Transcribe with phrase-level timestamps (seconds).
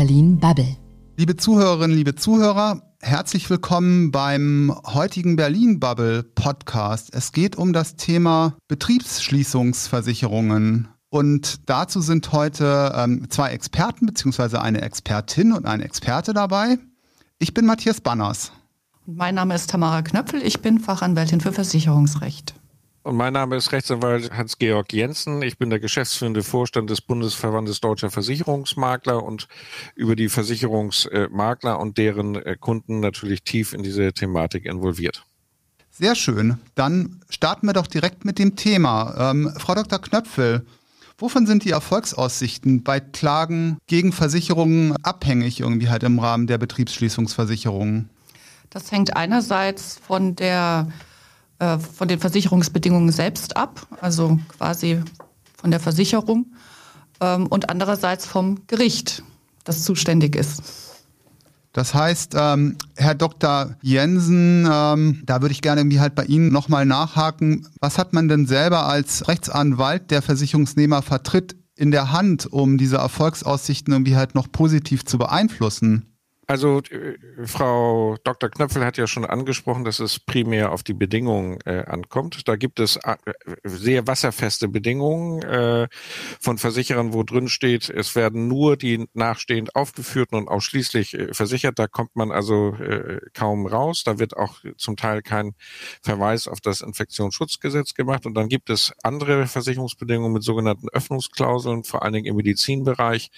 [0.00, 0.78] Berlin Bubble.
[1.18, 7.10] Liebe Zuhörerinnen, liebe Zuhörer, herzlich willkommen beim heutigen Berlin Bubble Podcast.
[7.12, 10.88] Es geht um das Thema Betriebsschließungsversicherungen.
[11.10, 14.56] Und dazu sind heute ähm, zwei Experten bzw.
[14.56, 16.78] eine Expertin und ein Experte dabei.
[17.38, 18.52] Ich bin Matthias Banners.
[19.04, 22.54] Mein Name ist Tamara Knöpfel, ich bin Fachanwältin für Versicherungsrecht.
[23.02, 25.40] Und mein Name ist Rechtsanwalt Hans-Georg Jensen.
[25.40, 29.48] Ich bin der geschäftsführende Vorstand des Bundesverbandes Deutscher Versicherungsmakler und
[29.94, 35.24] über die Versicherungsmakler und deren äh, Kunden natürlich tief in diese Thematik involviert.
[35.90, 36.58] Sehr schön.
[36.74, 39.30] Dann starten wir doch direkt mit dem Thema.
[39.30, 39.98] Ähm, Frau Dr.
[39.98, 40.66] Knöpfel,
[41.16, 48.10] wovon sind die Erfolgsaussichten bei Klagen gegen Versicherungen abhängig irgendwie halt im Rahmen der Betriebsschließungsversicherungen?
[48.68, 50.88] Das hängt einerseits von der
[51.60, 55.00] äh, von den Versicherungsbedingungen selbst ab, also quasi
[55.56, 56.46] von der Versicherung,
[57.20, 59.22] ähm, und andererseits vom Gericht,
[59.64, 60.62] das zuständig ist.
[61.72, 63.76] Das heißt, ähm, Herr Dr.
[63.80, 67.68] Jensen, ähm, da würde ich gerne irgendwie halt bei Ihnen nochmal nachhaken.
[67.80, 72.96] Was hat man denn selber als Rechtsanwalt, der Versicherungsnehmer vertritt, in der Hand, um diese
[72.96, 76.09] Erfolgsaussichten irgendwie halt noch positiv zu beeinflussen?
[76.50, 78.50] Also äh, Frau Dr.
[78.50, 82.48] Knöpfel hat ja schon angesprochen, dass es primär auf die Bedingungen äh, ankommt.
[82.48, 83.14] Da gibt es äh,
[83.62, 85.86] sehr wasserfeste Bedingungen äh,
[86.40, 91.78] von Versicherern, wo drin steht, es werden nur die nachstehend aufgeführten und ausschließlich äh, versichert.
[91.78, 94.02] Da kommt man also äh, kaum raus.
[94.04, 95.54] Da wird auch zum Teil kein
[96.02, 98.26] Verweis auf das Infektionsschutzgesetz gemacht.
[98.26, 103.30] Und dann gibt es andere Versicherungsbedingungen mit sogenannten Öffnungsklauseln, vor allen Dingen im Medizinbereich,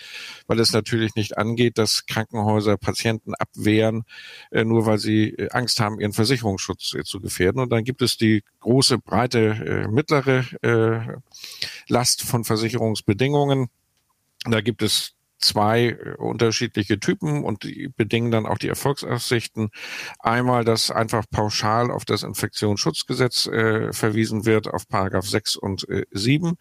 [0.46, 4.05] weil es natürlich nicht angeht, dass Krankenhäuser Patienten Patienten abwehren,
[4.50, 7.61] äh, nur weil sie äh, Angst haben, ihren Versicherungsschutz äh, zu gefährden.
[7.61, 11.20] Und dann gibt es die große, breite, mittlere
[11.89, 13.69] Last von Versicherungsbedingungen.
[14.45, 19.70] Da gibt es zwei unterschiedliche Typen und die bedingen dann auch die Erfolgsaussichten.
[20.20, 26.07] Einmal, dass einfach pauschal auf das Infektionsschutzgesetz äh, verwiesen wird, auf Paragraph 6 und äh,
[26.13, 26.57] 7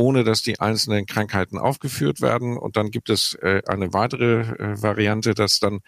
[0.00, 2.56] ohne dass die einzelnen Krankheiten aufgeführt werden.
[2.56, 5.80] Und dann gibt es äh, eine weitere äh, Variante, dass dann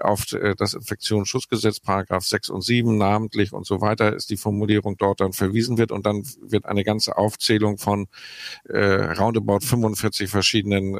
[0.00, 4.96] auf äh, das Infektionsschutzgesetz Paragraph 6 und 7 namentlich und so weiter ist die Formulierung
[4.96, 8.08] dort dann verwiesen wird und dann wird eine ganze Aufzählung von
[8.68, 10.98] roundabout 45 verschiedenen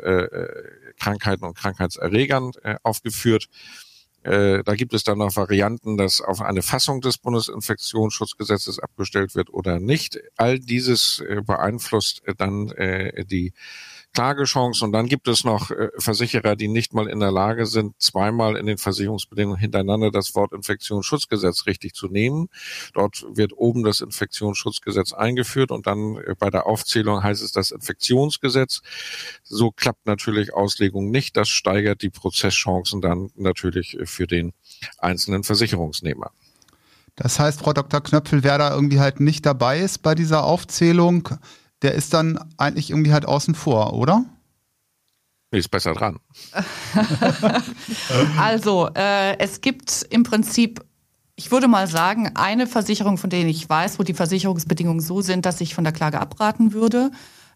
[0.99, 2.53] Krankheiten und Krankheitserregern
[2.83, 3.49] aufgeführt.
[4.25, 9.53] Äh, da gibt es dann noch Varianten, dass auf eine Fassung des Bundesinfektionsschutzgesetzes abgestellt wird
[9.53, 10.19] oder nicht.
[10.37, 13.25] All dieses äh, beeinflusst äh, dann äh,
[14.13, 14.85] Klagechance.
[14.85, 18.57] Und dann gibt es noch äh, Versicherer, die nicht mal in der Lage sind, zweimal
[18.57, 22.49] in den Versicherungsbedingungen hintereinander das Wort Infektionsschutzgesetz richtig zu nehmen.
[22.95, 27.71] Dort wird oben das Infektionsschutzgesetz eingeführt und dann äh, bei der Aufzählung heißt es das
[27.71, 28.83] Infektionsgesetz.
[29.43, 31.37] So klappt natürlich Auslegung nicht.
[31.37, 34.53] Das steigert die Prozesschancen dann natürlich äh, für den
[34.99, 36.31] einzelnen Versicherungsnehmer.
[37.17, 38.01] Das heißt, Frau Dr.
[38.01, 41.29] Knöpfel, wer da irgendwie halt nicht dabei ist bei dieser Aufzählung,
[41.83, 44.25] der ist dann eigentlich irgendwie halt außen vor, oder?
[45.51, 46.19] Ist besser dran.
[48.39, 50.83] also, äh, es gibt im Prinzip,
[51.37, 55.45] ich würde mal sagen, eine Versicherung, von denen ich weiß, wo die Versicherungsbedingungen so sind,
[55.45, 57.11] dass ich von der Klage abraten würde.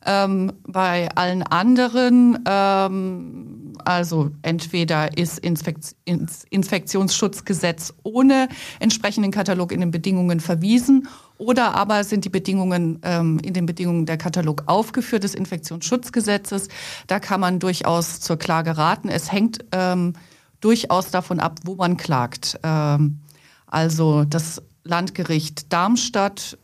[0.05, 8.49] Ähm, bei allen anderen, ähm, also entweder ist Infekt Infektionsschutzgesetz ohne
[8.79, 11.09] entsprechenden Katalog in den Bedingungen verwiesen
[11.39, 16.69] oder aber sind die Bedingungen ähm, in den Bedingungen der Katalog aufgeführt des Infektionsschutzgesetzes.
[17.07, 19.09] Da kann man durchaus zur Klage raten.
[19.09, 20.15] Es hängt ähm,
[20.61, 22.59] durchaus davon ab, wo man klagt.
[22.63, 23.21] Ähm,
[23.67, 26.59] also das Landgericht Darmstadt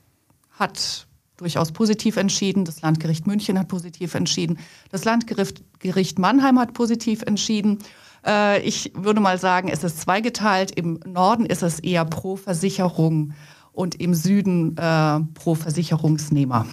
[0.52, 1.06] hat
[1.36, 2.64] durchaus positiv entschieden.
[2.64, 4.58] Das Landgericht München hat positiv entschieden.
[4.90, 7.78] Das Landgericht Mannheim hat positiv entschieden.
[8.24, 10.70] Äh, ich würde mal sagen, es ist zweigeteilt.
[10.70, 13.32] Im Norden ist es eher pro Versicherung
[13.72, 16.66] und im Süden äh, pro Versicherungsnehmer.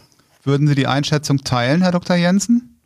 [0.44, 2.16] Würden Sie die Einschätzung teilen, Herr Dr.
[2.16, 2.80] Jensen?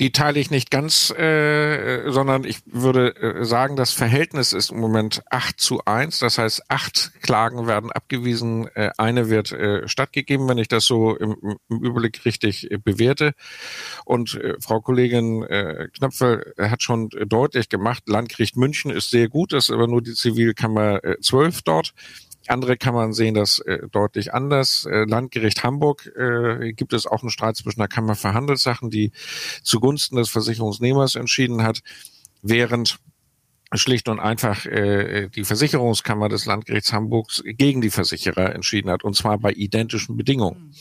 [0.00, 4.80] Die teile ich nicht ganz, äh, sondern ich würde äh, sagen, das Verhältnis ist im
[4.80, 6.20] Moment 8 zu 1.
[6.20, 11.14] Das heißt, acht Klagen werden abgewiesen, äh, eine wird äh, stattgegeben, wenn ich das so
[11.16, 11.36] im,
[11.68, 13.34] im Überblick richtig äh, bewerte.
[14.06, 19.52] Und äh, Frau Kollegin äh, Knöpfe hat schon deutlich gemacht, Landgericht München ist sehr gut,
[19.52, 21.92] das ist aber nur die Zivilkammer äh, 12 dort.
[22.46, 24.86] Andere man sehen das äh, deutlich anders.
[24.86, 29.12] Äh, Landgericht Hamburg äh, gibt es auch einen Streit zwischen der Kammer für Handelssachen, die
[29.62, 31.80] zugunsten des Versicherungsnehmers entschieden hat,
[32.42, 32.98] während
[33.74, 39.16] schlicht und einfach äh, die Versicherungskammer des Landgerichts Hamburgs gegen die Versicherer entschieden hat, und
[39.16, 40.74] zwar bei identischen Bedingungen.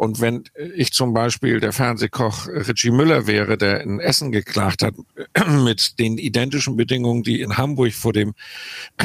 [0.00, 0.44] Und wenn
[0.76, 4.94] ich zum Beispiel der Fernsehkoch Richie Müller wäre, der in Essen geklagt hat,
[5.62, 8.32] mit den identischen Bedingungen, die in Hamburg vor dem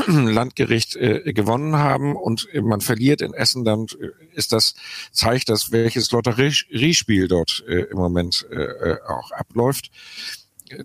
[0.08, 3.88] Landgericht äh, gewonnen haben und man verliert in Essen, dann
[4.36, 4.76] ist das,
[5.12, 9.92] zeigt das, welches Lotteriespiel dort äh, im Moment äh, äh auch abläuft.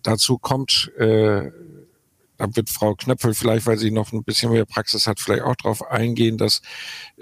[0.03, 1.53] Dazu kommt, äh,
[2.41, 5.57] da wird Frau Knöpfel vielleicht, weil sie noch ein bisschen mehr Praxis hat, vielleicht auch
[5.57, 6.63] darauf eingehen, dass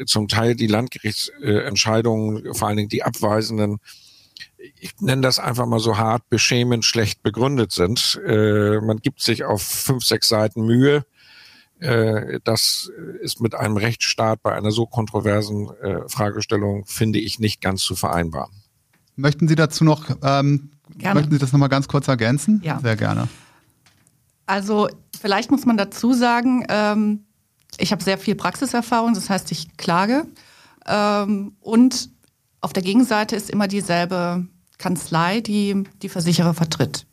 [0.07, 3.79] zum Teil die Landgerichtsentscheidungen, vor allen Dingen die abweisenden,
[4.81, 8.21] ich nenne das einfach mal so hart, beschämend schlecht begründet sind.
[8.27, 11.05] Äh, man gibt sich auf fünf, sechs Seiten Mühe.
[11.81, 17.61] Äh, das ist mit einem Rechtsstaat bei einer so kontroversen äh, Fragestellung, finde ich, nicht
[17.61, 18.53] ganz zu vereinbaren.
[19.17, 20.71] Möchten Sie dazu noch, ähm,
[21.03, 22.61] möchten Sie das nochmal ganz kurz ergänzen?
[22.65, 22.81] Ja.
[22.81, 23.29] Sehr gerne.
[24.49, 24.89] Also
[25.21, 27.27] vielleicht muss man dazu sagen, ähm,
[27.77, 30.27] ich habe sehr viel Praxiserfahrung, das heißt, ich klage.
[30.87, 32.09] Ähm, und
[32.63, 34.47] auf der Gegenseite ist immer dieselbe
[34.79, 37.07] Kanzlei, die die Versicherer vertritt.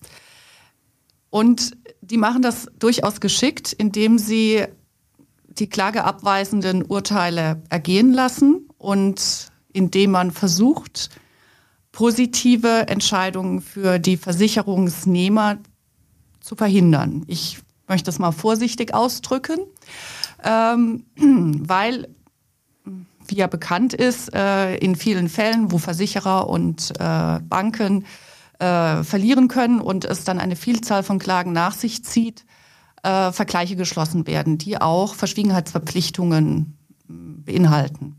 [1.29, 4.65] Und die machen das durchaus geschickt, indem sie
[5.47, 11.09] die klageabweisenden Urteile ergehen lassen und indem man versucht,
[11.91, 15.57] positive Entscheidungen für die Versicherungsnehmer
[16.45, 17.23] zu verhindern.
[17.27, 19.57] Ich möchte das mal vorsichtig ausdrücken,
[20.43, 22.07] ähm, weil,
[23.27, 28.05] wie ja bekannt ist, äh, in vielen Fällen, wo Versicherer und äh, Banken
[28.59, 32.45] äh, verlieren können und es dann eine Vielzahl von Klagen nach sich zieht,
[33.03, 36.77] äh, Vergleiche geschlossen werden, die auch Verschwiegenheitsverpflichtungen
[37.07, 38.17] beinhalten.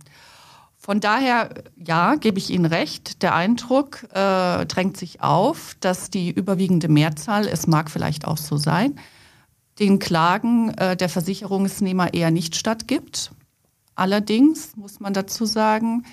[0.87, 3.21] Von daher, ja, gebe ich Ihnen recht.
[3.25, 8.57] Der Eindruck äh, drängt sich auf, dass die überwiegende Mehrzahl, es mag vielleicht auch so
[8.57, 8.95] sein,
[9.81, 13.33] den Klagen äh, der Versicherungsnehmer eher nicht stattgibt.
[13.97, 16.05] Allerdings muss man dazu sagen,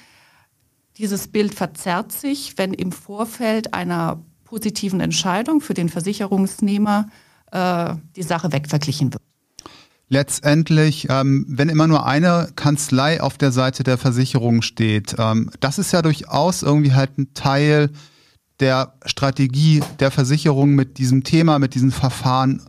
[0.98, 7.10] dieses Bild verzerrt sich, wenn im Vorfeld einer positiven Entscheidung für den Versicherungsnehmer
[7.52, 9.23] äh, die Sache wegverglichen wird
[10.10, 15.80] letztendlich, ähm, wenn immer nur eine Kanzlei auf der Seite der Versicherung steht, ähm, das
[15.80, 17.90] ist ja durchaus irgendwie halt ein Teil
[18.60, 22.62] der Strategie der Versicherung mit diesem Thema, mit diesen Verfahren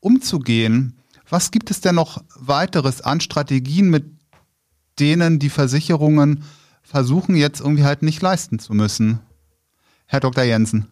[0.00, 0.98] umzugehen.
[1.28, 4.06] Was gibt es denn noch weiteres an Strategien, mit
[4.98, 6.42] denen die Versicherungen
[6.82, 9.20] versuchen jetzt irgendwie halt nicht leisten zu müssen?
[10.06, 10.44] Herr Dr.
[10.44, 10.88] Jensen.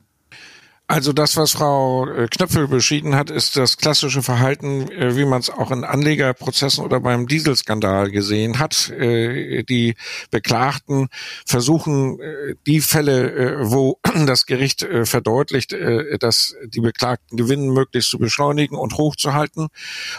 [0.89, 5.41] Also das, was Frau äh, Knöpfel beschrieben hat, ist das klassische Verhalten, äh, wie man
[5.41, 8.91] es auch in Anlegerprozessen oder beim Dieselskandal gesehen hat.
[8.91, 9.97] Äh, die
[10.31, 11.09] Beklagten
[11.45, 12.19] versuchen
[12.67, 15.75] die Fälle, wo das Gericht verdeutlicht,
[16.21, 19.69] dass die Beklagten gewinnen, möglichst zu beschleunigen und hochzuhalten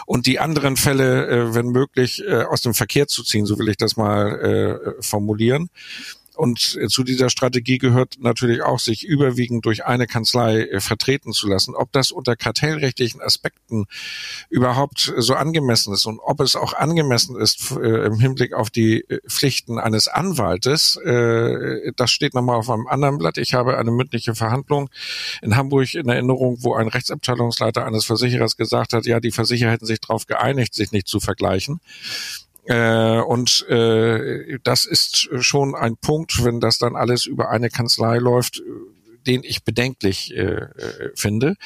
[0.06, 3.96] und die anderen Fälle, wenn möglich, aus dem Verkehr zu ziehen, so will ich das
[3.96, 5.70] mal formulieren.
[6.38, 11.48] Und zu dieser Strategie gehört natürlich auch, sich überwiegend durch eine Kanzlei äh, vertreten zu
[11.48, 11.74] lassen.
[11.74, 13.86] Ob das unter kartellrechtlichen Aspekten
[14.48, 19.00] überhaupt so angemessen ist und ob es auch angemessen ist äh, im Hinblick auf die
[19.00, 20.98] äh, Pflichten eines Anwaltes,
[21.96, 23.38] das steht nochmal auf einem anderen Blatt.
[23.38, 24.90] Ich habe eine mündliche Verhandlung
[25.42, 29.86] in Hamburg in Erinnerung, wo ein Rechtsabteilungsleiter eines Versicherers gesagt hat, ja, die Versicherer hätten
[29.86, 31.80] sich darauf geeinigt, sich nicht zu vergleichen.
[32.68, 38.18] Äh, und äh, das ist schon ein Punkt, wenn das dann alles über eine Kanzlei
[38.18, 38.62] läuft,
[39.26, 41.56] den ich bedenklich äh, äh finde.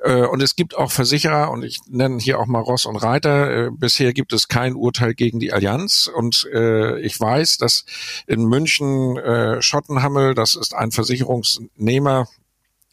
[0.00, 3.68] Äh, und es gibt auch Versicherer, und ich nenne hier auch mal Ross und Reiter.
[3.68, 6.10] Äh, bisher gibt es kein Urteil gegen die Allianz.
[6.14, 7.86] Und äh, ich weiß, dass
[8.26, 12.28] in München äh, Schottenhammel, das ist ein Versicherungsnehmer,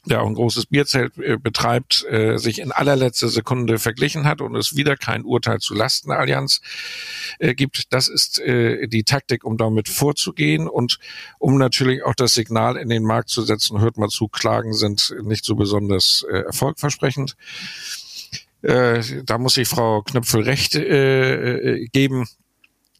[0.09, 4.55] der auch ein großes Bierzelt äh, betreibt, äh, sich in allerletzter Sekunde verglichen hat und
[4.55, 6.61] es wieder kein Urteil zu Lasten Allianz
[7.39, 7.93] äh, gibt.
[7.93, 10.99] Das ist äh, die Taktik, um damit vorzugehen und
[11.37, 15.15] um natürlich auch das Signal in den Markt zu setzen, hört mal zu, Klagen sind
[15.23, 17.35] nicht so besonders äh, erfolgversprechend.
[18.61, 22.27] Äh, da muss ich Frau Knöpfel recht äh, geben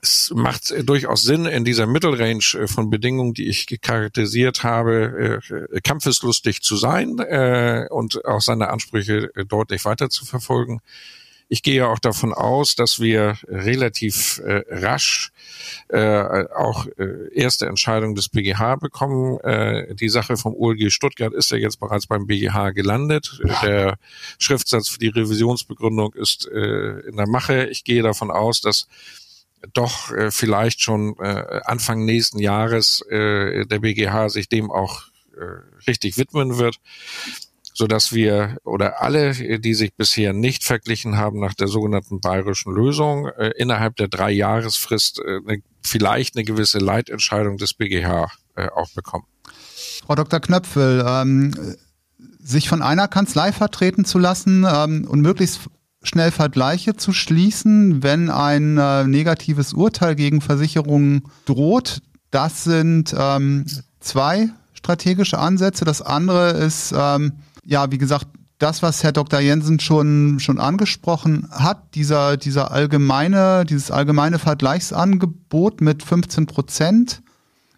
[0.02, 5.82] es macht durchaus Sinn, in dieser Mittelrange äh, von Bedingungen, die ich charakterisiert habe, äh,
[5.82, 10.82] kampfeslustig zu sein äh, und auch seine Ansprüche äh, deutlich weiter zu verfolgen.
[11.52, 15.32] Ich gehe auch davon aus, dass wir relativ äh, rasch
[15.88, 19.40] äh, auch äh, erste Entscheidungen des BGH bekommen.
[19.40, 23.42] Äh, die Sache vom OLG Stuttgart ist ja jetzt bereits beim BGH gelandet.
[23.64, 23.98] Der
[24.38, 27.66] Schriftsatz für die Revisionsbegründung ist äh, in der Mache.
[27.66, 28.88] Ich gehe davon aus, dass
[29.74, 35.04] doch äh, vielleicht schon äh, Anfang nächsten Jahres äh, der BGH sich dem auch
[35.38, 36.80] äh, richtig widmen wird
[37.80, 42.74] so dass wir oder alle, die sich bisher nicht verglichen haben nach der sogenannten bayerischen
[42.74, 48.68] Lösung, äh, innerhalb der drei Jahresfrist äh, eine, vielleicht eine gewisse Leitentscheidung des BGH äh,
[48.68, 49.24] auch bekommen.
[50.06, 50.42] Frau Dr.
[50.42, 51.54] Knöpfel, ähm,
[52.40, 55.62] sich von einer Kanzlei vertreten zu lassen ähm, und möglichst
[56.04, 62.02] schnell Vergleiche zu schließen, wenn ein äh, negatives Urteil gegen Versicherungen droht.
[62.32, 63.66] Das sind ähm,
[64.00, 65.84] zwei strategische Ansätze.
[65.84, 67.34] Das andere ist, ähm,
[67.66, 68.28] ja, wie gesagt,
[68.60, 69.40] das, was Herr Dr.
[69.40, 77.22] Jensen schon, schon angesprochen hat, dieser, dieser allgemeine, dieses allgemeine Vergleichsangebot mit 15 Prozent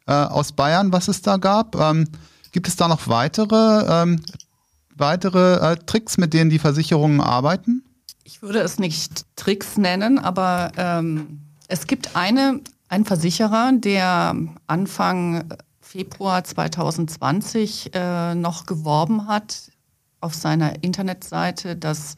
[0.07, 1.75] äh, aus Bayern, was es da gab.
[1.75, 2.07] Ähm,
[2.51, 4.21] gibt es da noch weitere, ähm,
[4.95, 7.83] weitere äh, Tricks, mit denen die Versicherungen arbeiten?
[8.23, 14.35] Ich würde es nicht Tricks nennen, aber ähm, es gibt eine, einen Versicherer, der
[14.67, 15.45] Anfang
[15.79, 19.71] Februar 2020 äh, noch geworben hat
[20.21, 22.15] auf seiner Internetseite, dass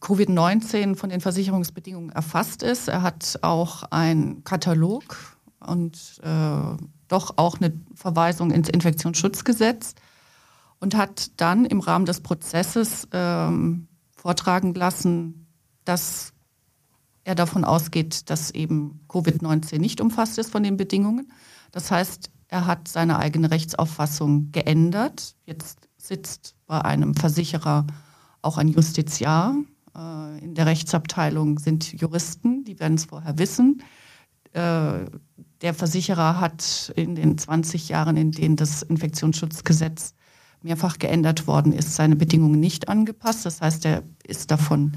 [0.00, 2.88] Covid-19 von den Versicherungsbedingungen erfasst ist.
[2.88, 5.16] Er hat auch einen Katalog
[5.60, 9.94] und äh, doch auch eine Verweisung ins Infektionsschutzgesetz
[10.78, 13.88] und hat dann im Rahmen des Prozesses ähm,
[14.20, 15.46] vortragen lassen,
[15.84, 16.34] dass
[17.24, 21.32] er davon ausgeht, dass eben Covid-19 nicht umfasst ist von den Bedingungen.
[21.72, 25.36] Das heißt, er hat seine eigene Rechtsauffassung geändert.
[25.46, 27.86] Jetzt sitzt bei einem Versicherer
[28.42, 29.54] auch ein Justiziar.
[29.96, 33.82] Äh, in der Rechtsabteilung sind Juristen, die werden es vorher wissen.
[34.52, 35.06] Äh,
[35.62, 40.14] der Versicherer hat in den 20 Jahren, in denen das Infektionsschutzgesetz
[40.62, 43.46] mehrfach geändert worden ist, seine Bedingungen nicht angepasst.
[43.46, 44.92] Das heißt, er ist davon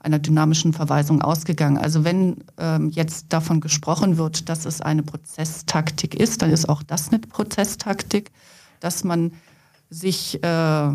[0.00, 1.76] einer dynamischen Verweisung ausgegangen.
[1.76, 6.82] Also wenn ähm, jetzt davon gesprochen wird, dass es eine Prozesstaktik ist, dann ist auch
[6.82, 8.30] das eine Prozesstaktik,
[8.80, 9.32] dass man
[9.90, 10.90] sich äh,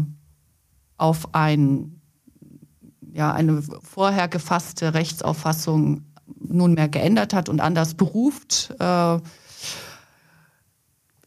[0.97, 2.01] auf ein,
[3.11, 6.05] ja, eine vorher gefasste Rechtsauffassung
[6.39, 8.73] nunmehr geändert hat und anders beruft.
[8.79, 9.19] Äh,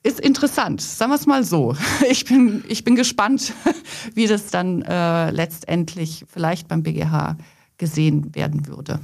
[0.07, 1.77] ist interessant, sagen wir es mal so.
[2.09, 3.53] Ich bin, ich bin gespannt,
[4.15, 7.37] wie das dann äh, letztendlich vielleicht beim BGH
[7.79, 9.01] gesehen werden würde.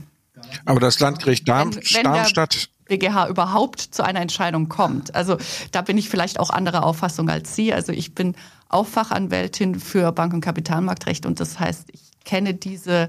[0.65, 2.69] Aber das Landgericht Darm, wenn, wenn Darmstadt.
[2.87, 5.15] BGH überhaupt zu einer Entscheidung kommt.
[5.15, 5.39] Also
[5.73, 7.73] da bin ich vielleicht auch anderer Auffassung als Sie.
[7.73, 8.35] Also ich bin
[8.69, 13.09] auch Fachanwältin für Bank- und Kapitalmarktrecht und das heißt, ich kenne diese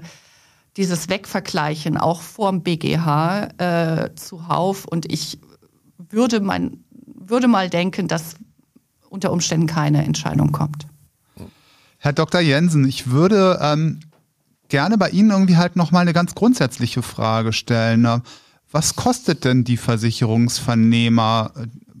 [0.76, 5.38] dieses Wegvergleichen auch vorm BGH äh, zuhauf und ich
[6.10, 6.83] würde mein
[7.28, 8.36] würde mal denken, dass
[9.08, 10.86] unter Umständen keine Entscheidung kommt.
[11.98, 12.40] Herr Dr.
[12.40, 14.00] Jensen, ich würde ähm,
[14.68, 18.22] gerne bei Ihnen irgendwie halt nochmal eine ganz grundsätzliche Frage stellen.
[18.70, 21.52] Was kostet denn die Versicherungsvernehmer,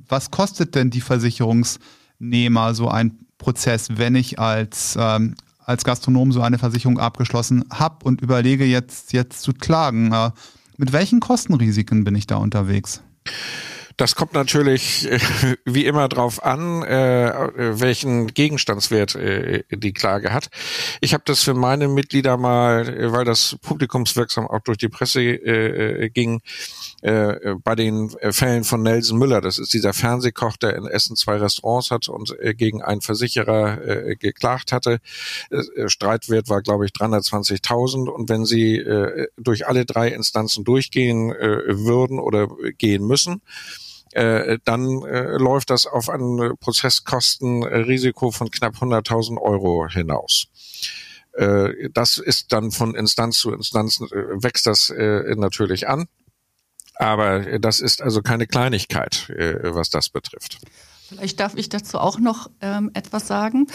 [0.08, 6.42] was kostet denn die Versicherungsnehmer so ein Prozess, wenn ich als, ähm, als Gastronom so
[6.42, 10.12] eine Versicherung abgeschlossen habe und überlege jetzt, jetzt zu klagen?
[10.12, 10.32] Äh,
[10.76, 13.02] mit welchen Kostenrisiken bin ich da unterwegs?
[13.96, 15.18] Das kommt natürlich äh,
[15.64, 20.48] wie immer drauf an, äh, welchen Gegenstandswert äh, die Klage hat.
[21.00, 25.20] Ich habe das für meine Mitglieder mal, äh, weil das publikumswirksam auch durch die Presse
[25.22, 26.40] äh, äh, ging,
[27.02, 31.90] bei den Fällen von Nelson Müller, das ist dieser Fernsehkoch, der in Essen zwei Restaurants
[31.90, 35.00] hat und gegen einen Versicherer geklagt hatte.
[35.86, 38.82] Streitwert war, glaube ich, 320.000 und wenn sie
[39.36, 42.48] durch alle drei Instanzen durchgehen würden oder
[42.78, 43.42] gehen müssen,
[44.14, 50.46] äh, dann äh, läuft das auf ein Prozesskostenrisiko von knapp 100.000 Euro hinaus.
[51.32, 56.06] Äh, das ist dann von Instanz zu Instanz, äh, wächst das äh, natürlich an.
[56.96, 60.58] Aber das ist also keine Kleinigkeit, äh, was das betrifft.
[61.08, 63.66] Vielleicht darf ich dazu auch noch ähm, etwas sagen.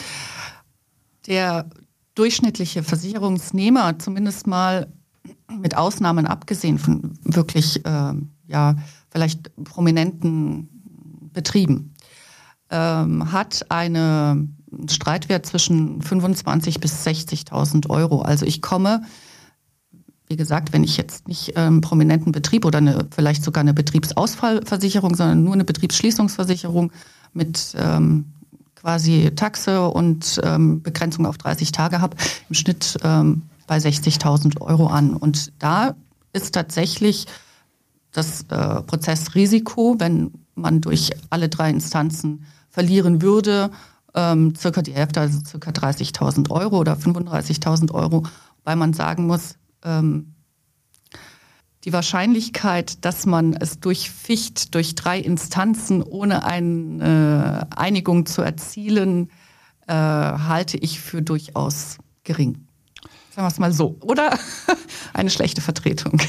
[1.27, 1.69] Der
[2.15, 4.88] durchschnittliche Versicherungsnehmer, zumindest mal
[5.50, 8.13] mit Ausnahmen abgesehen von wirklich äh,
[8.48, 8.75] ja
[9.09, 10.69] vielleicht prominenten
[11.33, 11.95] Betrieben,
[12.69, 14.57] ähm, hat einen
[14.89, 18.21] Streitwert zwischen 25 bis 60.000 Euro.
[18.21, 19.03] Also ich komme,
[20.27, 25.15] wie gesagt, wenn ich jetzt nicht ähm, prominenten Betrieb oder eine, vielleicht sogar eine Betriebsausfallversicherung,
[25.15, 26.91] sondern nur eine Betriebsschließungsversicherung
[27.33, 28.25] mit ähm,
[28.75, 32.15] quasi Taxe und ähm, Begrenzung auf 30 Tage habe,
[32.47, 35.15] im Schnitt ähm, bei 60.000 Euro an.
[35.15, 35.95] Und da
[36.33, 37.25] ist tatsächlich
[38.11, 43.71] das äh, Prozessrisiko, wenn man durch alle drei Instanzen verlieren würde,
[44.15, 48.23] ähm, circa die Hälfte, also circa 30.000 Euro oder 35.000 Euro,
[48.63, 50.33] weil man sagen muss, ähm,
[51.85, 59.29] die Wahrscheinlichkeit, dass man es durchficht, durch drei Instanzen ohne eine Einigung zu erzielen,
[59.87, 62.67] äh, halte ich für durchaus gering.
[63.31, 63.95] Sagen wir es mal so.
[64.01, 64.37] Oder
[65.13, 66.21] eine schlechte Vertretung.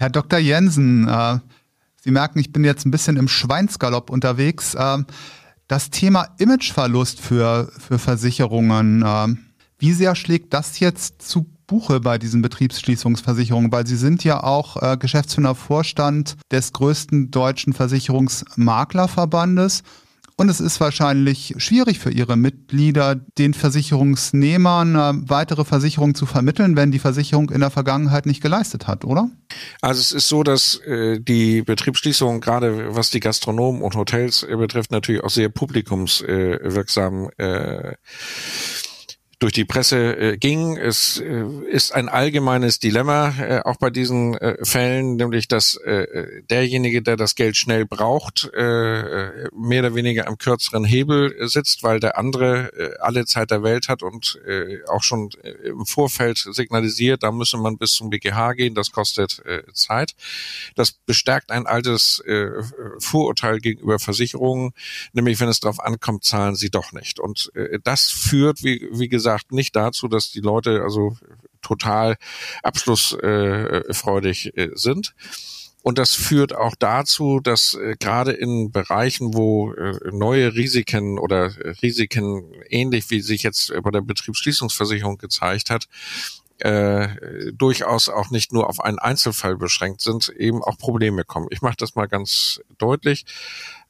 [0.00, 0.38] Herr Dr.
[0.38, 1.40] Jensen, äh,
[2.02, 4.74] Sie merken, ich bin jetzt ein bisschen im Schweinsgalopp unterwegs.
[4.74, 5.04] Äh,
[5.68, 9.26] das Thema Imageverlust für, für Versicherungen, äh,
[9.78, 13.72] wie sehr schlägt das jetzt zu Buche bei diesen Betriebsschließungsversicherungen?
[13.72, 19.82] Weil Sie sind ja auch äh, Geschäftsführer Vorstand des größten deutschen Versicherungsmaklerverbandes.
[20.40, 26.76] Und es ist wahrscheinlich schwierig für Ihre Mitglieder, den Versicherungsnehmern äh, weitere Versicherungen zu vermitteln,
[26.76, 29.28] wenn die Versicherung in der Vergangenheit nicht geleistet hat, oder?
[29.82, 34.56] Also es ist so, dass äh, die Betriebsschließung, gerade was die Gastronomen und Hotels äh,
[34.56, 37.96] betrifft, natürlich auch sehr publikumswirksam äh,
[39.40, 40.76] durch die Presse äh, ging.
[40.76, 46.42] Es äh, ist ein allgemeines Dilemma äh, auch bei diesen äh, Fällen, nämlich dass äh,
[46.50, 51.82] derjenige, der das Geld schnell braucht, äh, äh mehr oder weniger am kürzeren Hebel sitzt,
[51.82, 55.86] weil der andere äh, alle Zeit der Welt hat und äh, auch schon äh, im
[55.86, 60.14] Vorfeld signalisiert, da müsse man bis zum BGH gehen, das kostet äh, Zeit.
[60.74, 62.50] Das bestärkt ein altes äh,
[62.98, 64.72] Vorurteil gegenüber Versicherungen,
[65.14, 67.18] nämlich wenn es darauf ankommt, zahlen sie doch nicht.
[67.18, 71.16] Und äh, das führt, wie, wie gesagt, gesagt, nicht dazu, dass die Leute also
[71.62, 72.16] total
[72.62, 75.14] abschlussfreudig äh, sind.
[75.82, 81.52] Und das führt auch dazu, dass äh, gerade in Bereichen, wo äh, neue Risiken oder
[81.82, 85.86] Risiken ähnlich wie sich jetzt bei der Betriebsschließungsversicherung gezeigt hat,
[86.58, 87.08] äh,
[87.54, 91.46] durchaus auch nicht nur auf einen Einzelfall beschränkt sind, eben auch Probleme kommen.
[91.50, 93.24] Ich mache das mal ganz deutlich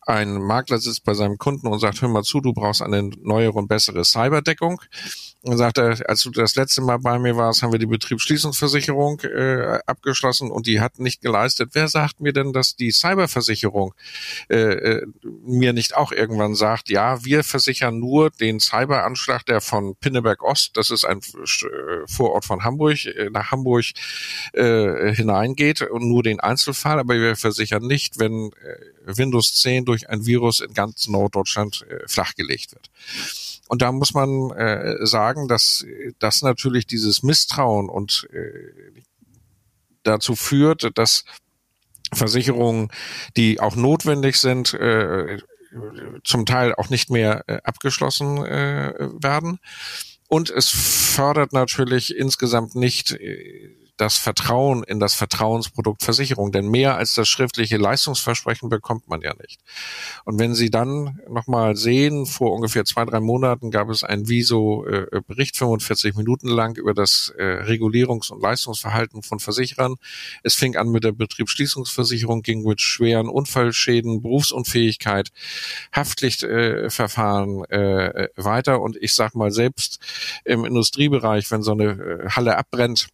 [0.07, 3.53] ein Makler sitzt bei seinem Kunden und sagt, hör mal zu, du brauchst eine neuere
[3.53, 4.81] und bessere Cyberdeckung.
[5.43, 9.21] Und sagt er, als du das letzte Mal bei mir warst, haben wir die Betriebsschließungsversicherung
[9.21, 11.71] äh, abgeschlossen und die hat nicht geleistet.
[11.73, 13.95] Wer sagt mir denn, dass die Cyberversicherung
[14.51, 15.07] äh, äh,
[15.47, 20.77] mir nicht auch irgendwann sagt, ja, wir versichern nur den Cyberanschlag, der von Pinneberg Ost,
[20.77, 23.87] das ist ein äh, Vorort von Hamburg, äh, nach Hamburg
[24.53, 30.09] äh, hineingeht und nur den Einzelfall, aber wir versichern nicht, wenn äh, Windows 10 durch
[30.09, 32.91] ein Virus in ganz Norddeutschland äh, flachgelegt wird.
[33.69, 35.85] Und da muss man äh, sagen, dass
[36.19, 39.01] das natürlich dieses Misstrauen und äh,
[40.03, 41.25] dazu führt, dass
[42.13, 42.91] Versicherungen,
[43.37, 45.39] die auch notwendig sind, äh,
[46.25, 49.61] zum Teil auch nicht mehr äh, abgeschlossen äh, werden.
[50.29, 56.53] Und es fördert natürlich insgesamt nicht äh, das Vertrauen in das Vertrauensprodukt Versicherung.
[56.53, 59.61] Denn mehr als das schriftliche Leistungsversprechen bekommt man ja nicht.
[60.25, 65.57] Und wenn Sie dann nochmal sehen, vor ungefähr zwei, drei Monaten gab es einen Viso-Bericht,
[65.57, 69.97] 45 Minuten lang, über das äh, Regulierungs- und Leistungsverhalten von Versicherern.
[70.43, 75.31] Es fing an mit der Betriebsschließungsversicherung, ging mit schweren Unfallschäden, Berufsunfähigkeit,
[75.95, 78.81] Haftpflichtverfahren äh, weiter.
[78.81, 79.99] Und ich sag mal, selbst
[80.45, 83.09] im Industriebereich, wenn so eine äh, Halle abbrennt,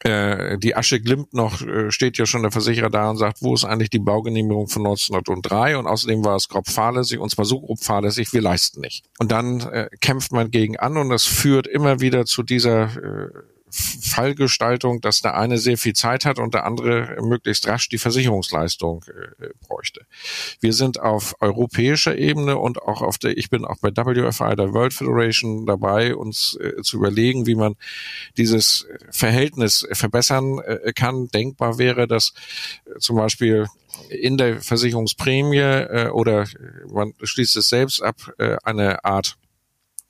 [0.00, 3.54] äh, die Asche glimmt noch, äh, steht ja schon der Versicherer da und sagt, wo
[3.54, 7.60] ist eigentlich die Baugenehmigung von 1903 und außerdem war es grob fahrlässig und zwar so
[7.60, 9.04] grob fahrlässig, wir leisten nicht.
[9.18, 13.28] Und dann äh, kämpft man gegen an und das führt immer wieder zu dieser äh,
[13.68, 19.04] Fallgestaltung, dass der eine sehr viel Zeit hat und der andere möglichst rasch die Versicherungsleistung
[19.08, 20.06] äh, bräuchte.
[20.60, 24.72] Wir sind auf europäischer Ebene und auch auf der, ich bin auch bei WFI, der
[24.72, 27.74] World Federation, dabei, uns äh, zu überlegen, wie man
[28.36, 31.28] dieses Verhältnis verbessern äh, kann.
[31.28, 32.34] Denkbar wäre, dass
[32.84, 33.66] äh, zum Beispiel
[34.10, 36.46] in der Versicherungsprämie äh, oder
[36.88, 39.36] man schließt es selbst ab, äh, eine Art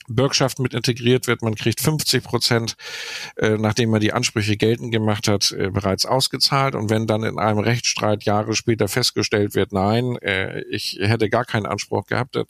[0.08, 1.42] Bürgschaft mit integriert wird.
[1.42, 2.76] Man kriegt 50 Prozent,
[3.36, 6.74] äh, nachdem man die Ansprüche geltend gemacht hat, äh, bereits ausgezahlt.
[6.74, 11.44] Und wenn dann in einem Rechtsstreit Jahre später festgestellt wird, nein, äh, ich hätte gar
[11.44, 12.46] keinen Anspruch gehabt, dann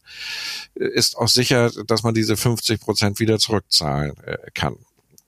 [0.75, 4.77] ist auch sicher, dass man diese 50 Prozent wieder zurückzahlen äh, kann.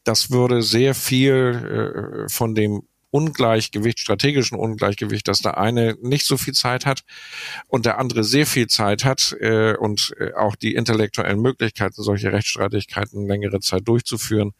[0.05, 6.37] Das würde sehr viel äh, von dem Ungleichgewicht, strategischen Ungleichgewicht, dass der eine nicht so
[6.37, 7.03] viel Zeit hat
[7.66, 12.33] und der andere sehr viel Zeit hat äh, und äh, auch die intellektuellen Möglichkeiten, solche
[12.33, 14.53] Rechtsstreitigkeiten längere Zeit durchzuführen,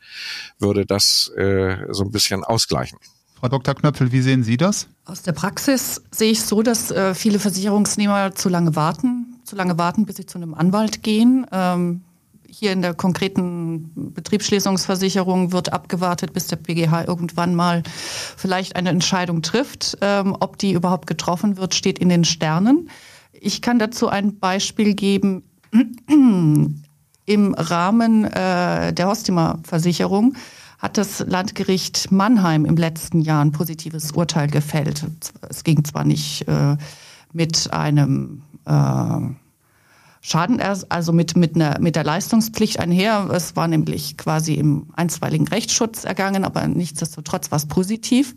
[0.59, 2.99] würde das äh, so ein bisschen ausgleichen.
[3.39, 3.75] Frau Dr.
[3.75, 4.89] Knöpfel, wie sehen Sie das?
[5.05, 9.79] Aus der Praxis sehe ich so, dass äh, viele Versicherungsnehmer zu lange warten, zu lange
[9.79, 11.47] warten, bis sie zu einem Anwalt gehen.
[11.53, 12.03] Ähm,
[12.51, 17.83] hier in der konkreten Betriebsschließungsversicherung wird abgewartet, bis der BGH irgendwann mal
[18.37, 19.99] vielleicht eine Entscheidung trifft.
[20.01, 22.89] Ähm, ob die überhaupt getroffen wird, steht in den Sternen.
[23.33, 25.43] Ich kann dazu ein Beispiel geben.
[27.27, 30.35] Im Rahmen äh, der Hostima-Versicherung
[30.79, 35.05] hat das Landgericht Mannheim im letzten Jahr ein positives Urteil gefällt.
[35.49, 36.77] Es ging zwar nicht äh,
[37.33, 39.21] mit einem äh,
[40.29, 43.31] Schaden, also mit, mit, einer, mit der Leistungspflicht einher.
[43.33, 48.35] Es war nämlich quasi im einstweiligen Rechtsschutz ergangen, aber nichtsdestotrotz war es positiv.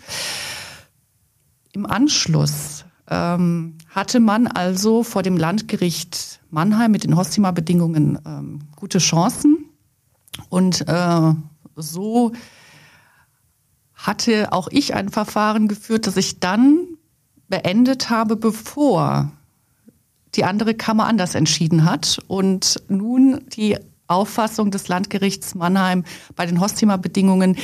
[1.73, 8.99] Im Anschluss ähm, hatte man also vor dem Landgericht Mannheim mit den Hostima-Bedingungen ähm, gute
[8.99, 9.65] Chancen.
[10.47, 11.33] Und äh,
[11.75, 12.31] so
[13.95, 16.87] hatte auch ich ein Verfahren geführt, das ich dann
[17.49, 19.33] beendet habe, bevor
[20.35, 26.03] die andere Kammer anders entschieden hat und nun die Auffassung des Landgerichts Mannheim
[26.35, 27.57] bei den Hostima-Bedingungen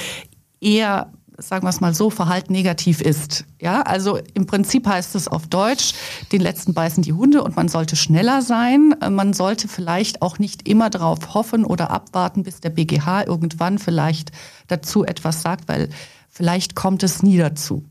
[0.60, 3.46] eher sagen wir es mal so, Verhalten negativ ist.
[3.62, 5.94] Ja, also im Prinzip heißt es auf Deutsch,
[6.32, 8.96] den letzten beißen die Hunde und man sollte schneller sein.
[9.10, 14.32] Man sollte vielleicht auch nicht immer darauf hoffen oder abwarten, bis der BGH irgendwann vielleicht
[14.68, 15.90] dazu etwas sagt, weil
[16.30, 17.84] vielleicht kommt es nie dazu.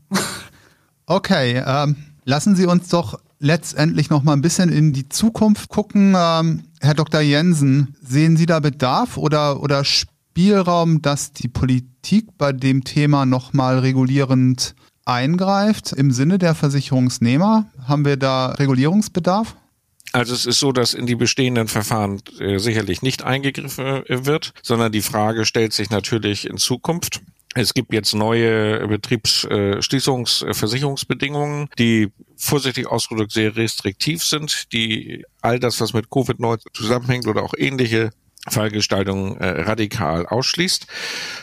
[1.05, 6.15] Okay, ähm, lassen Sie uns doch letztendlich noch mal ein bisschen in die Zukunft gucken.
[6.17, 7.21] Ähm, Herr Dr.
[7.21, 13.53] Jensen, sehen Sie da Bedarf oder, oder Spielraum, dass die Politik bei dem Thema noch
[13.53, 17.65] mal regulierend eingreift im Sinne der Versicherungsnehmer?
[17.87, 19.55] Haben wir da Regulierungsbedarf?
[20.13, 24.53] Also es ist so, dass in die bestehenden Verfahren äh, sicherlich nicht eingegriffen äh, wird,
[24.63, 27.21] sondern die Frage stellt sich natürlich in Zukunft.
[27.59, 35.93] Es gibt jetzt neue Betriebsschließungsversicherungsbedingungen, die vorsichtig ausgedrückt sehr restriktiv sind, die all das, was
[35.93, 38.11] mit Covid-19 zusammenhängt oder auch ähnliche
[38.49, 40.87] Fallgestaltung äh, radikal ausschließt,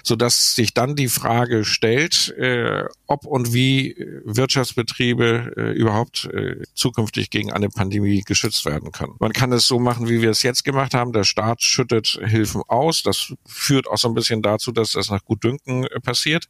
[0.02, 6.62] so dass sich dann die Frage stellt, äh, ob und wie Wirtschaftsbetriebe äh, überhaupt äh,
[6.74, 9.14] zukünftig gegen eine Pandemie geschützt werden können.
[9.18, 11.12] Man kann es so machen, wie wir es jetzt gemacht haben.
[11.12, 13.02] Der Staat schüttet Hilfen aus.
[13.02, 16.48] Das führt auch so ein bisschen dazu, dass das nach Gutdünken äh, passiert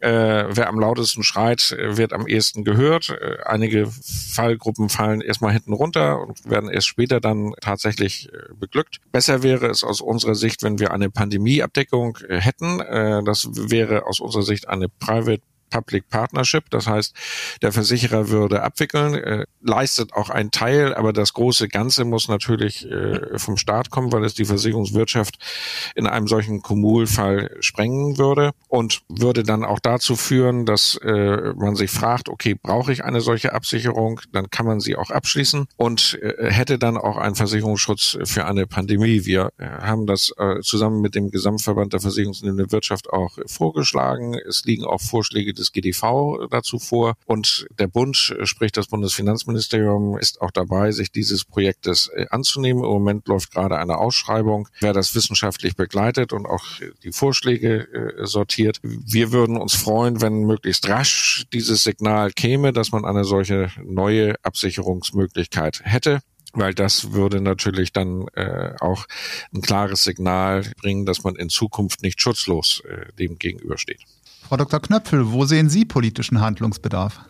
[0.00, 3.10] äh, wer am lautesten schreit, wird am ehesten gehört.
[3.10, 9.00] Äh, einige Fallgruppen fallen erstmal hinten runter und werden erst später dann tatsächlich äh, beglückt.
[9.12, 12.80] Besser wäre es aus unserer Sicht, wenn wir eine Pandemieabdeckung äh, hätten.
[12.80, 16.68] Äh, das wäre aus unserer Sicht eine Private Public Partnership.
[16.70, 17.14] Das heißt,
[17.62, 22.88] der Versicherer würde abwickeln, äh, leistet auch einen Teil, aber das große Ganze muss natürlich
[22.90, 25.38] äh, vom Staat kommen, weil es die Versicherungswirtschaft
[25.94, 31.76] in einem solchen Kumulfall sprengen würde und würde dann auch dazu führen, dass äh, man
[31.76, 34.20] sich fragt, okay, brauche ich eine solche Absicherung?
[34.32, 38.66] Dann kann man sie auch abschließen und äh, hätte dann auch einen Versicherungsschutz für eine
[38.66, 39.24] Pandemie.
[39.24, 44.34] Wir äh, haben das äh, zusammen mit dem Gesamtverband der Versicherungsnehmenden Wirtschaft auch vorgeschlagen.
[44.34, 47.14] Es liegen auch Vorschläge des GDV dazu vor.
[47.26, 52.82] Und der Bund, äh, sprich das Bundesfinanzministerium, ist auch dabei, sich dieses Projektes äh, anzunehmen.
[52.82, 56.64] Im Moment läuft gerade eine Ausschreibung, wer das wissenschaftlich begleitet und auch
[57.04, 58.80] die Vorschläge äh, sortiert.
[58.82, 64.34] Wir würden uns freuen, wenn möglichst rasch dieses Signal käme, dass man eine solche neue
[64.42, 66.20] Absicherungsmöglichkeit hätte
[66.52, 69.06] weil das würde natürlich dann äh, auch
[69.52, 74.00] ein klares Signal bringen, dass man in Zukunft nicht schutzlos äh, dem gegenübersteht.
[74.50, 74.80] Frau Dr.
[74.80, 77.20] Knöpfel, wo sehen Sie politischen Handlungsbedarf?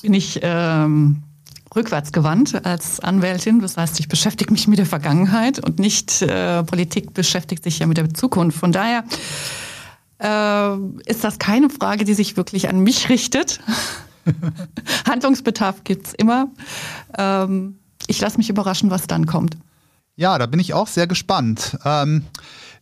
[0.00, 1.24] Bin ich ähm,
[1.74, 3.58] rückwärts gewandt als Anwältin.
[3.58, 7.88] Das heißt, ich beschäftige mich mit der Vergangenheit und nicht äh, Politik beschäftigt sich ja
[7.88, 8.56] mit der Zukunft.
[8.56, 9.02] Von daher
[10.22, 10.76] äh,
[11.10, 13.58] ist das keine Frage, die sich wirklich an mich richtet.
[15.04, 16.46] Handlungsbedarf gibt's immer.
[17.18, 19.56] Ähm, ich lasse mich überraschen, was dann kommt.
[20.14, 21.76] Ja, da bin ich auch sehr gespannt.
[21.84, 22.22] Ähm,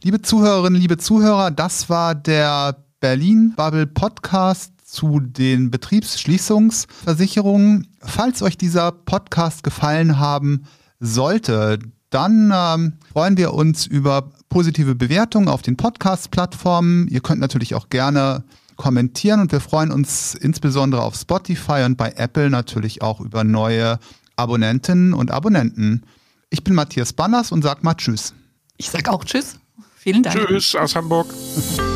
[0.03, 7.89] liebe Zuhörerinnen, liebe Zuhörer, das war der Berlin Bubble Podcast zu den Betriebsschließungsversicherungen.
[8.01, 10.65] Falls euch dieser Podcast gefallen haben
[11.01, 11.79] sollte,
[12.11, 17.09] dann ähm, freuen wir uns über positive Bewertungen auf den Podcast-Plattformen.
[17.09, 18.45] Ihr könnt natürlich auch gerne
[18.77, 23.99] kommentieren und wir freuen uns insbesondere auf Spotify und bei Apple natürlich auch über neue
[24.37, 26.03] Abonnentinnen und Abonnenten.
[26.51, 28.35] Ich bin Matthias Banners und sag mal Tschüss.
[28.77, 29.59] Ich sag auch Tschüss.
[29.97, 30.47] Vielen Dank.
[30.47, 31.27] Tschüss aus Hamburg.